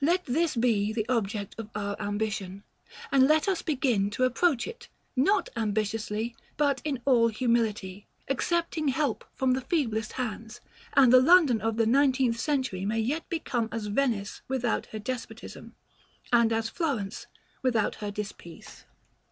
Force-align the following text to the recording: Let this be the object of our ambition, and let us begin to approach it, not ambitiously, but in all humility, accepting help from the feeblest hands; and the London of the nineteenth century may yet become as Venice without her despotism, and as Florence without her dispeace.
Let 0.00 0.24
this 0.24 0.56
be 0.56 0.92
the 0.92 1.08
object 1.08 1.54
of 1.60 1.70
our 1.76 1.94
ambition, 2.00 2.64
and 3.12 3.28
let 3.28 3.46
us 3.46 3.62
begin 3.62 4.10
to 4.10 4.24
approach 4.24 4.66
it, 4.66 4.88
not 5.14 5.48
ambitiously, 5.54 6.34
but 6.56 6.80
in 6.84 7.00
all 7.04 7.28
humility, 7.28 8.08
accepting 8.26 8.88
help 8.88 9.24
from 9.32 9.52
the 9.52 9.60
feeblest 9.60 10.14
hands; 10.14 10.60
and 10.94 11.12
the 11.12 11.20
London 11.22 11.60
of 11.60 11.76
the 11.76 11.86
nineteenth 11.86 12.36
century 12.40 12.84
may 12.84 12.98
yet 12.98 13.28
become 13.28 13.68
as 13.70 13.86
Venice 13.86 14.42
without 14.48 14.86
her 14.86 14.98
despotism, 14.98 15.76
and 16.32 16.52
as 16.52 16.68
Florence 16.68 17.28
without 17.62 17.94
her 18.02 18.10
dispeace. 18.10 18.86